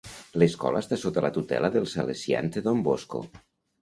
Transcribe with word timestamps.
L'escola 0.43 0.81
està 0.83 0.97
sota 1.01 1.23
la 1.27 1.31
tutela 1.35 1.71
dels 1.77 1.93
Salesians 1.99 2.57
de 2.57 2.65
Don 2.69 2.83
Bosco. 2.89 3.23